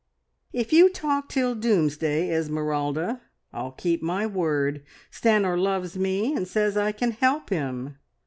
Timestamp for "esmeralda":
2.31-3.21